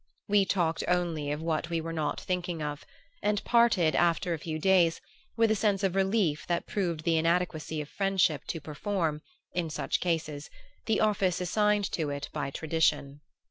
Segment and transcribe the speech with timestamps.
[0.27, 2.87] We talked only of what we were not thinking of,
[3.21, 4.99] and parted, after a few days,
[5.37, 9.21] with a sense of relief that proved the inadequacy of friendship to perform,
[9.53, 10.49] in such cases,
[10.87, 13.21] the office assigned to it by tradition.